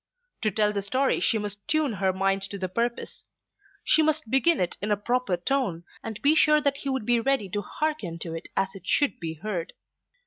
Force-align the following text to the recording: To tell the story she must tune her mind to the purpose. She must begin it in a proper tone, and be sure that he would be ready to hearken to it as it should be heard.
To 0.41 0.49
tell 0.49 0.73
the 0.73 0.81
story 0.81 1.19
she 1.19 1.37
must 1.37 1.67
tune 1.67 1.93
her 2.01 2.11
mind 2.11 2.41
to 2.49 2.57
the 2.57 2.67
purpose. 2.67 3.21
She 3.83 4.01
must 4.01 4.31
begin 4.31 4.59
it 4.59 4.75
in 4.81 4.89
a 4.91 4.97
proper 4.97 5.37
tone, 5.37 5.83
and 6.03 6.19
be 6.23 6.33
sure 6.33 6.59
that 6.59 6.77
he 6.77 6.89
would 6.89 7.05
be 7.05 7.19
ready 7.19 7.47
to 7.49 7.61
hearken 7.61 8.17
to 8.21 8.33
it 8.33 8.47
as 8.57 8.69
it 8.73 8.87
should 8.87 9.19
be 9.19 9.35
heard. 9.35 9.73